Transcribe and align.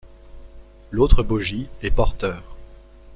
L'autre 0.89 1.21
bogie 1.21 1.67
est 1.83 1.91
porteur. 1.91 2.41